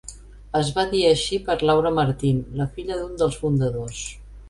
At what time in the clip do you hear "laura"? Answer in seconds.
1.71-1.93